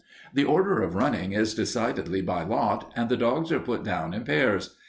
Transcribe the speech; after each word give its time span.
"The 0.33 0.45
order 0.45 0.81
of 0.81 0.95
running 0.95 1.33
is 1.33 1.53
decided 1.53 2.25
by 2.25 2.41
lot, 2.43 2.91
and 2.95 3.07
the 3.07 3.15
dogs 3.15 3.51
are 3.51 3.59
put 3.59 3.83
down 3.83 4.15
in 4.15 4.23
pairs. 4.23 4.79